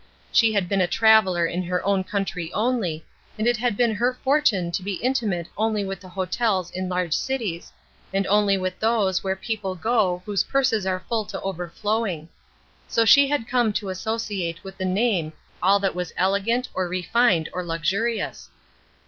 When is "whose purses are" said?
10.25-11.05